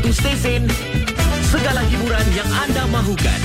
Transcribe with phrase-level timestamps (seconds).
[0.00, 0.64] Satu stesen,
[1.44, 3.40] segala hiburan yang anda mahukan.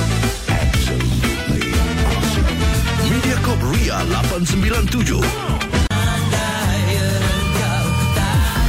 [3.11, 5.19] Mediacorp Ria 897.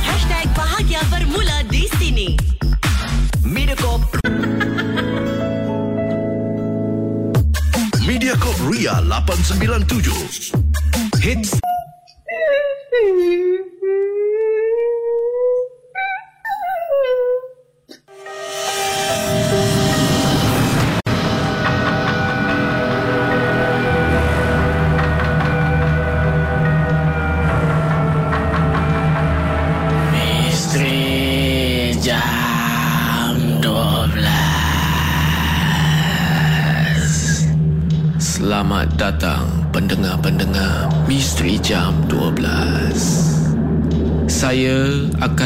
[0.03, 2.35] Hashtag bahagia bermula di sini.
[3.47, 4.03] Mediacorp
[8.03, 10.11] Mediacorp Ria 897.
[11.23, 11.55] Hits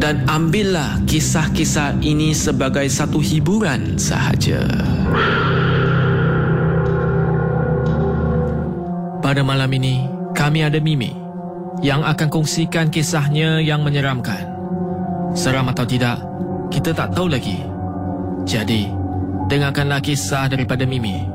[0.00, 4.64] Dan ambillah kisah-kisah ini sebagai satu hiburan sahaja.
[9.20, 11.12] Pada malam ini, kami ada Mimi
[11.84, 14.50] yang akan kongsikan kisahnya yang menyeramkan.
[15.36, 16.18] Seram atau tidak,
[16.72, 17.60] kita tak tahu lagi.
[18.48, 18.88] Jadi,
[19.52, 21.28] dengarkanlah kisah daripada Mimi.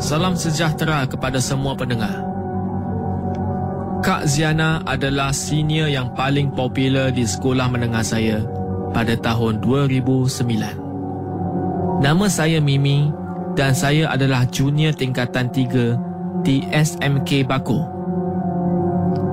[0.00, 2.23] Salam sejahtera kepada semua pendengar.
[4.04, 8.44] Kak Ziana adalah senior yang paling popular di sekolah menengah saya
[8.92, 12.04] pada tahun 2009.
[12.04, 13.08] Nama saya Mimi
[13.56, 17.80] dan saya adalah junior tingkatan 3 di SMK Bako.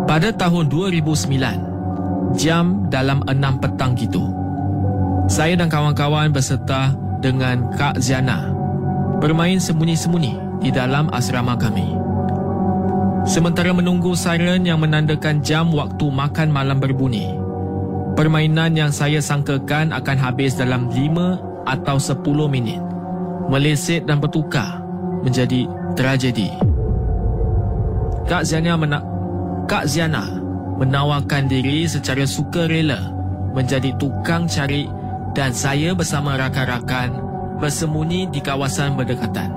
[0.08, 4.24] Pada tahun 2009, jam dalam enam petang gitu.
[5.28, 8.56] Saya dan kawan-kawan berserta dengan Kak Ziana
[9.20, 12.01] bermain sembunyi-sembunyi di dalam asrama kami.
[13.32, 17.32] Sementara menunggu siren yang menandakan jam waktu makan malam berbunyi,
[18.20, 22.84] permainan yang saya sangkakan akan habis dalam lima atau sepuluh minit
[23.48, 24.84] meleset dan bertukar
[25.24, 25.64] menjadi
[25.96, 26.52] tragedi.
[28.28, 29.08] Kak Ziana mena-
[29.64, 30.28] Kak Ziana
[30.76, 33.16] menawarkan diri secara sukarela
[33.56, 34.92] menjadi tukang cari
[35.32, 37.16] dan saya bersama rakan-rakan
[37.64, 39.56] bersembunyi di kawasan berdekatan.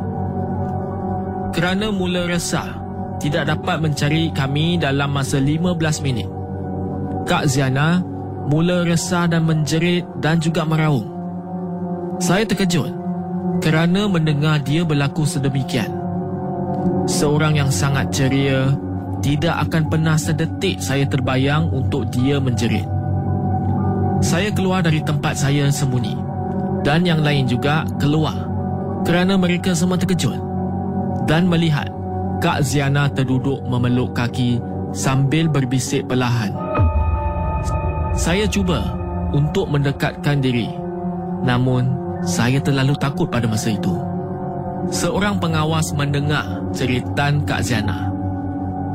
[1.51, 2.84] Kerana mula resah,
[3.25, 6.29] tidak dapat mencari kami dalam masa 15 minit.
[7.25, 8.05] Kak Ziana
[8.53, 11.09] mula resah dan menjerit dan juga meraung.
[12.21, 12.93] Saya terkejut
[13.65, 15.89] kerana mendengar dia berlaku sedemikian.
[17.09, 18.77] Seorang yang sangat ceria
[19.25, 22.85] tidak akan pernah sedetik saya terbayang untuk dia menjerit.
[24.21, 26.17] Saya keluar dari tempat saya sembunyi
[26.85, 28.37] dan yang lain juga keluar
[29.09, 30.37] kerana mereka semua terkejut
[31.25, 31.89] dan melihat
[32.43, 34.59] Kak Ziana terduduk memeluk kaki
[34.95, 36.55] sambil berbisik perlahan.
[38.15, 38.95] Saya cuba
[39.35, 40.71] untuk mendekatkan diri
[41.45, 41.93] namun
[42.25, 43.93] saya terlalu takut pada masa itu.
[44.89, 48.15] Seorang pengawas mendengar ceritan Kak Ziana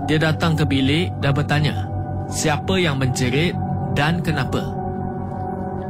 [0.09, 1.85] dia datang ke bilik dan bertanya
[2.33, 3.53] siapa yang menjerit
[3.93, 4.73] dan kenapa.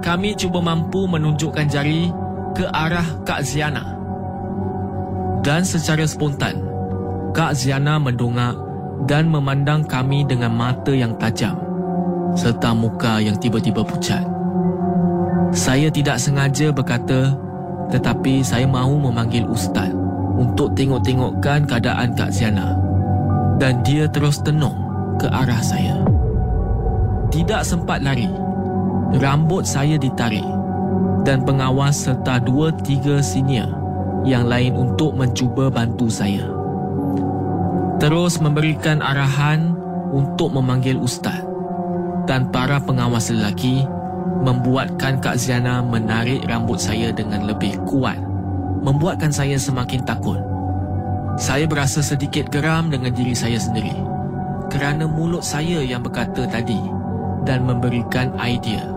[0.03, 2.11] Kami cuba mampu menunjukkan jari
[2.51, 3.95] ke arah Kak Ziana.
[5.39, 6.59] Dan secara spontan,
[7.29, 8.57] Kak Ziana mendongak
[9.05, 11.55] dan memandang kami dengan mata yang tajam
[12.33, 14.25] serta muka yang tiba-tiba pucat.
[15.49, 17.33] Saya tidak sengaja berkata
[17.89, 19.89] tetapi saya mahu memanggil ustaz
[20.37, 22.77] untuk tengok-tengokkan keadaan Kak Ziana.
[23.59, 24.77] Dan dia terus tenung
[25.19, 25.99] ke arah saya.
[27.27, 28.29] Tidak sempat lari.
[29.19, 30.45] Rambut saya ditarik
[31.27, 33.67] dan pengawas serta dua tiga senior
[34.23, 36.58] yang lain untuk mencuba bantu saya.
[37.99, 39.75] Terus memberikan arahan
[40.15, 41.43] untuk memanggil ustaz
[42.25, 43.83] dan para pengawas lelaki
[44.39, 48.15] membuatkan Kak Ziana menarik rambut saya dengan lebih kuat
[48.79, 50.39] membuatkan saya semakin takut.
[51.35, 53.95] Saya berasa sedikit geram dengan diri saya sendiri
[54.71, 56.79] kerana mulut saya yang berkata tadi
[57.43, 58.87] dan memberikan idea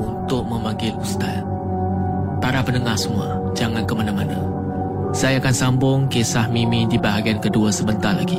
[0.00, 1.44] untuk memanggil ustaz.
[2.40, 4.55] Para pendengar semua, jangan ke mana-mana.
[5.14, 8.38] Saya akan sambung kisah Mimi di bahagian kedua sebentar lagi.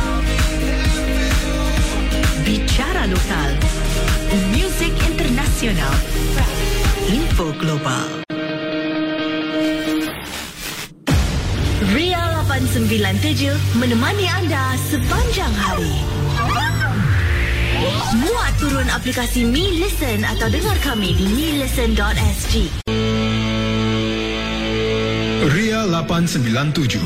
[2.41, 3.51] Bicara lokal.
[4.49, 5.93] Muzik internasional.
[7.05, 8.25] Info global.
[11.93, 15.93] Ria 897 menemani anda sepanjang hari.
[18.25, 22.53] Muat turun aplikasi Mi Listen atau dengar kami di milisten.sg.
[25.51, 27.05] Ria 897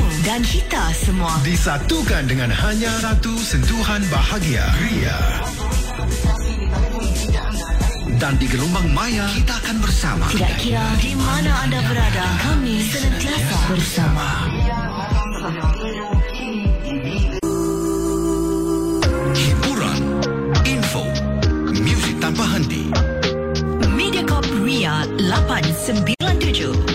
[0.21, 1.33] dan kita semua.
[1.41, 4.65] Disatukan dengan hanya satu sentuhan bahagia.
[4.77, 5.17] Ria.
[8.21, 10.25] Dan di gelombang maya, kita akan bersama.
[10.29, 14.27] Tidak kira di mana anda berada, kami senantiasa bersama.
[19.33, 19.99] Hiburan,
[20.69, 21.03] info,
[21.73, 22.93] muzik tanpa henti.
[23.89, 26.90] Mediacorp Ria 897.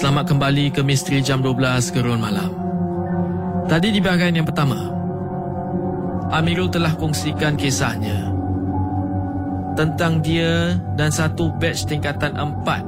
[0.00, 1.60] Selamat kembali ke Misteri Jam 12
[1.92, 2.48] Gerun Malam
[3.68, 4.88] Tadi di bahagian yang pertama
[6.32, 8.32] Amirul telah kongsikan kisahnya
[9.76, 12.80] Tentang dia dan satu batch tingkatan empat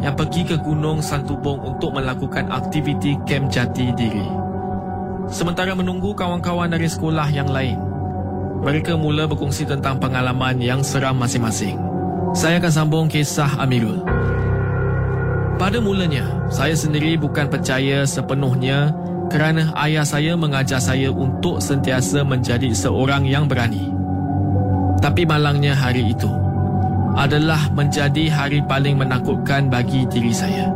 [0.00, 4.24] Yang pergi ke Gunung Santubong untuk melakukan aktiviti kem jati diri
[5.28, 7.76] Sementara menunggu kawan-kawan dari sekolah yang lain
[8.64, 11.80] mereka mula berkongsi tentang pengalaman yang seram masing-masing.
[12.36, 14.09] Saya akan sambung kisah Amirul.
[15.60, 18.96] Pada mulanya, saya sendiri bukan percaya sepenuhnya
[19.28, 23.92] kerana ayah saya mengajar saya untuk sentiasa menjadi seorang yang berani.
[25.04, 26.32] Tapi malangnya hari itu
[27.12, 30.72] adalah menjadi hari paling menakutkan bagi diri saya.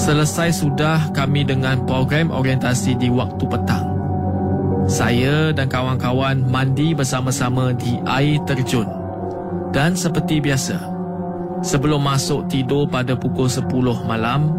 [0.00, 3.84] Selesai sudah kami dengan program orientasi di waktu petang.
[4.88, 8.88] Saya dan kawan-kawan mandi bersama-sama di air terjun.
[9.76, 10.97] Dan seperti biasa,
[11.64, 13.68] sebelum masuk tidur pada pukul 10
[14.06, 14.54] malam,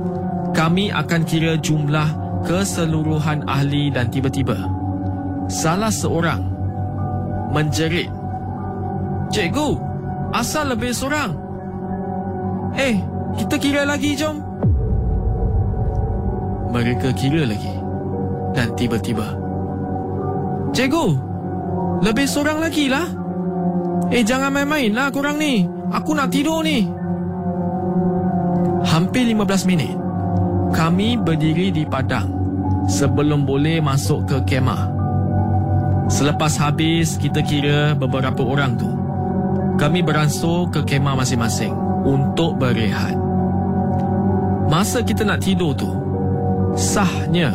[0.52, 2.08] kami akan kira jumlah
[2.44, 4.56] keseluruhan ahli dan tiba-tiba
[5.50, 6.46] salah seorang
[7.50, 8.08] menjerit,
[9.34, 9.70] "Cikgu,
[10.34, 11.34] asal lebih seorang.
[12.78, 13.02] Eh,
[13.42, 14.38] kita kira lagi jom.
[16.70, 17.74] Mereka kira lagi.
[18.54, 19.26] Dan tiba-tiba.
[20.74, 21.06] Cikgu,
[22.06, 23.06] lebih seorang lagi lah.
[24.14, 25.79] Eh, jangan main-main lah korang ni.
[25.90, 26.86] Aku nak tidur ni.
[28.86, 29.94] Hampir 15 minit.
[30.70, 32.30] Kami berdiri di padang
[32.86, 34.90] sebelum boleh masuk ke kemah.
[36.10, 38.90] Selepas habis kita kira beberapa orang tu.
[39.78, 41.74] Kami beransur ke kemah masing-masing
[42.06, 43.16] untuk berehat.
[44.70, 45.90] Masa kita nak tidur tu,
[46.78, 47.50] sahnya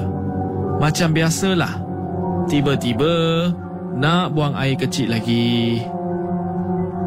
[0.83, 1.79] macam biasalah.
[2.51, 3.13] Tiba-tiba
[3.95, 5.79] nak buang air kecil lagi.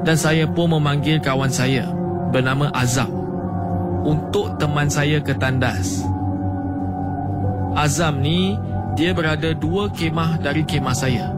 [0.08, 1.84] Dan saya pun memanggil kawan saya
[2.32, 3.12] bernama Azam
[4.08, 6.00] untuk teman saya ke tandas.
[7.76, 8.56] Azam ni
[8.96, 11.36] dia berada dua kemah dari kemah saya.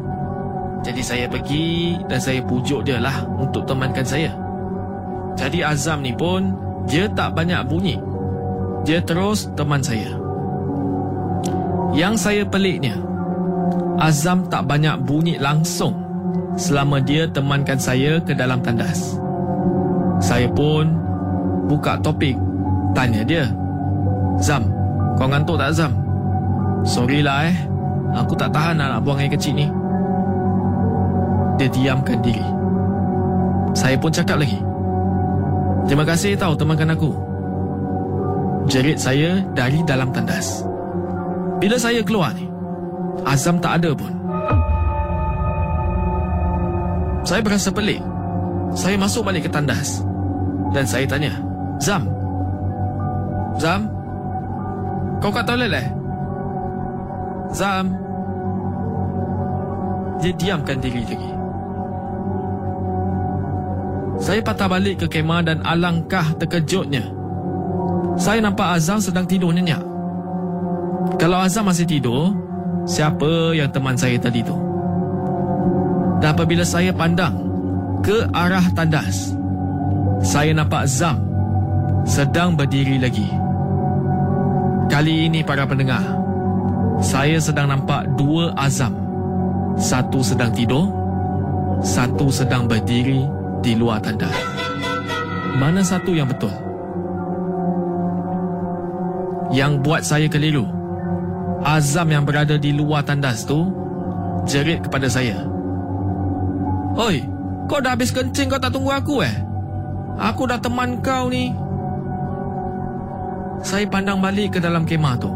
[0.85, 4.37] Jadi saya pergi dan saya pujuk dia lah untuk temankan saya.
[5.33, 6.53] Jadi Azam ni pun
[6.85, 7.97] dia tak banyak bunyi.
[8.85, 10.13] Dia terus teman saya.
[11.97, 13.01] Yang saya peliknya,
[13.97, 16.08] Azam tak banyak bunyi langsung
[16.55, 19.19] selama dia temankan saya ke dalam tandas.
[20.19, 20.99] Saya pun
[21.71, 22.35] buka topik
[22.91, 23.47] Tanya dia
[24.43, 24.67] Zam
[25.15, 25.95] Kau ngantuk tak Zam?
[26.83, 27.57] Sorry lah eh.
[28.19, 29.67] Aku tak tahan nak buang air kecil ni.
[31.59, 32.43] Dia diamkan diri.
[33.75, 34.59] Saya pun cakap lagi
[35.87, 37.11] Terima kasih tahu temankan aku.
[38.67, 40.61] Jerit saya dari dalam tandas.
[41.59, 42.47] Bila saya keluar ni
[43.27, 44.18] Azam tak ada pun
[47.29, 48.01] Saya berasa pelik
[48.73, 50.01] Saya masuk balik ke tandas
[50.73, 51.37] Dan saya tanya
[51.77, 52.09] Zam
[53.59, 53.85] Zam?
[55.19, 55.87] Kau kat toilet eh?
[57.51, 57.91] Zam?
[60.19, 61.31] Dia diamkan diri lagi.
[64.19, 67.07] Saya patah balik ke kemah dan alangkah terkejutnya.
[68.19, 69.79] Saya nampak Azam sedang tidur nyenyak.
[71.15, 72.35] Kalau Azam masih tidur,
[72.83, 74.68] siapa yang teman saya tadi tu?
[76.19, 77.35] Dan apabila saya pandang
[78.03, 79.31] ke arah tandas,
[80.19, 81.23] saya nampak Zam
[82.03, 83.27] sedang berdiri lagi.
[84.91, 86.03] Kali ini para pendengar,
[86.99, 88.91] saya sedang nampak dua azam.
[89.79, 90.91] Satu sedang tidur,
[91.79, 93.23] satu sedang berdiri
[93.63, 94.27] di luar tanda.
[95.55, 96.51] Mana satu yang betul?
[99.55, 100.67] Yang buat saya keliru.
[101.63, 103.71] Azam yang berada di luar tandas tu
[104.47, 105.58] jerit kepada saya.
[106.99, 107.23] Oi,
[107.71, 109.31] kau dah habis kencing kau tak tunggu aku eh?
[110.19, 111.47] Aku dah teman kau ni.
[113.63, 115.31] Saya pandang balik ke dalam kemah tu.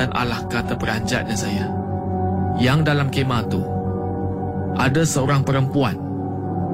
[0.00, 1.68] Dan alahkah terperanjatnya saya.
[2.56, 3.60] Yang dalam kemah tu,
[4.80, 5.92] ada seorang perempuan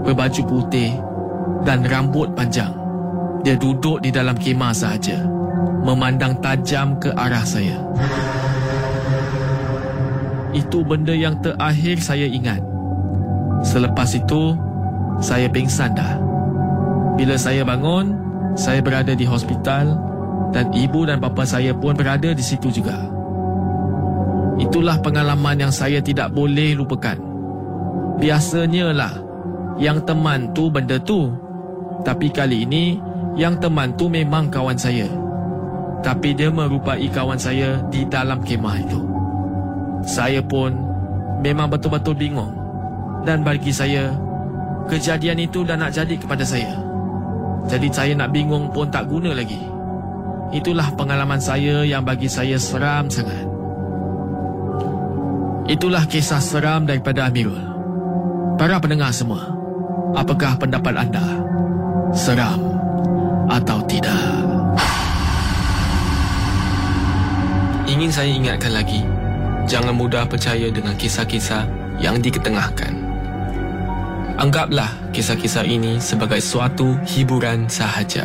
[0.07, 0.95] berbaju putih
[1.67, 2.71] dan rambut panjang.
[3.43, 5.27] Dia duduk di dalam kemah sahaja,
[5.83, 7.83] memandang tajam ke arah saya.
[10.55, 12.70] Itu benda yang terakhir saya ingat.
[13.61, 14.57] Selepas itu,
[15.21, 16.17] saya pingsan dah.
[17.21, 18.17] Bila saya bangun,
[18.57, 19.95] saya berada di hospital
[20.51, 22.97] dan ibu dan bapa saya pun berada di situ juga.
[24.61, 27.17] Itulah pengalaman yang saya tidak boleh lupakan.
[28.21, 29.15] Biasanya lah
[29.81, 31.33] yang teman tu benda tu.
[32.05, 32.97] Tapi kali ini
[33.41, 35.09] yang teman tu memang kawan saya.
[36.01, 39.01] Tapi dia merupai kawan saya di dalam kemah itu.
[40.05, 40.73] Saya pun
[41.41, 42.60] memang betul-betul bingung.
[43.25, 44.13] Dan bagi saya,
[44.89, 46.73] kejadian itu dah nak jadi kepada saya.
[47.69, 49.61] Jadi saya nak bingung pun tak guna lagi.
[50.51, 53.47] Itulah pengalaman saya yang bagi saya seram sangat.
[55.71, 57.63] Itulah kisah seram daripada Amirul.
[58.59, 59.55] Para pendengar semua,
[60.19, 61.23] apakah pendapat anda?
[62.11, 62.59] Seram
[63.47, 64.19] atau tidak?
[67.87, 69.07] Ingin saya ingatkan lagi,
[69.71, 71.63] jangan mudah percaya dengan kisah-kisah
[72.03, 73.00] yang diketengahkan.
[74.41, 78.25] Anggaplah kisah-kisah ini sebagai suatu hiburan sahaja.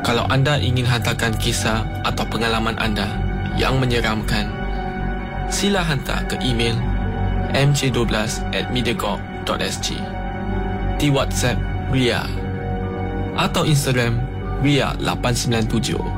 [0.00, 3.20] Kalau anda ingin hantarkan kisah atau pengalaman anda
[3.60, 4.48] yang menyeramkan,
[5.52, 6.80] sila hantar ke email
[7.52, 8.08] mj12
[8.56, 9.88] at mediacorp.sg
[10.96, 11.60] di WhatsApp
[11.92, 12.24] Ria
[13.36, 14.16] atau Instagram
[14.64, 16.17] Ria897.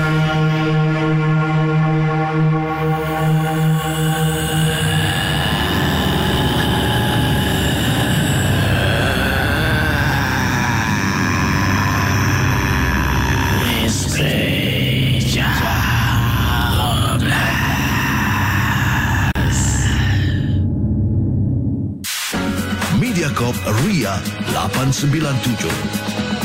[25.01, 25.65] 897.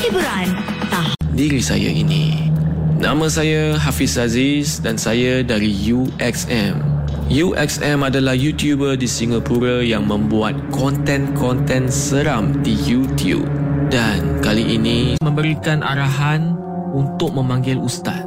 [0.01, 0.49] Hiburan
[0.89, 2.49] tak Diri saya ini.
[2.97, 6.81] Nama saya Hafiz Aziz dan saya dari UXM.
[7.29, 13.45] UXM adalah YouTuber di Singapura yang membuat konten-konten seram di YouTube.
[13.93, 16.57] Dan kali ini memberikan arahan
[16.97, 18.25] untuk memanggil ustaz.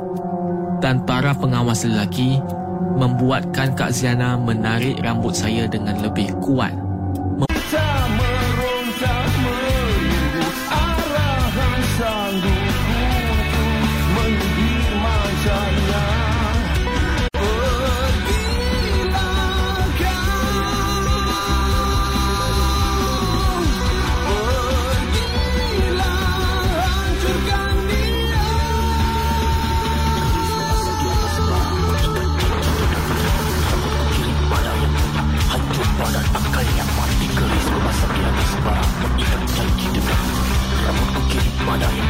[0.77, 2.37] Dan para pengawas lelaki
[3.01, 6.88] membuatkan Kak Ziana menarik rambut saya dengan lebih kuat.
[41.77, 42.09] Ria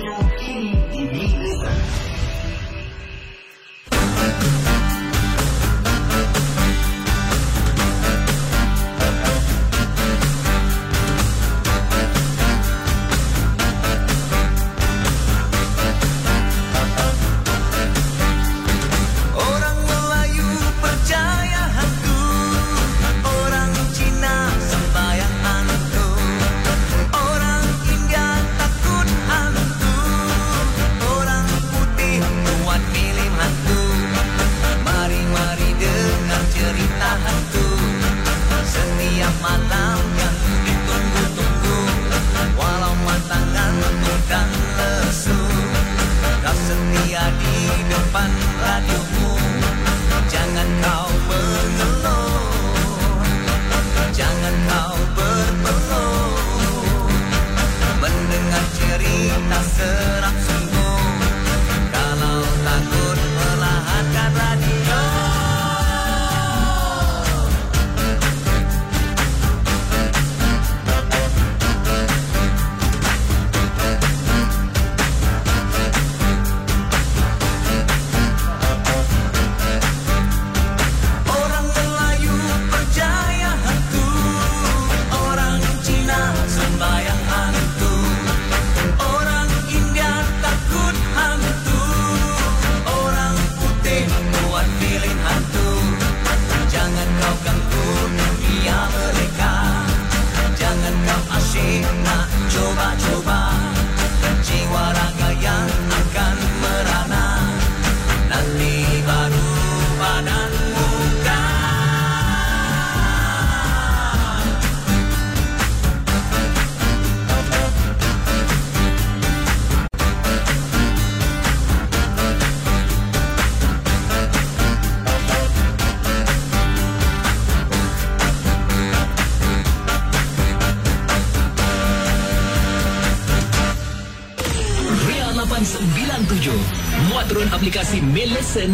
[137.61, 138.73] Aplikasi Mail Listen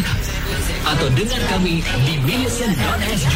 [0.88, 3.36] atau dengar kami di millison.sg.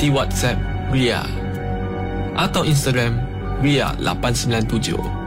[0.00, 0.56] di WhatsApp
[0.88, 1.20] Ria
[2.32, 3.20] atau Instagram
[3.60, 5.19] Ria897.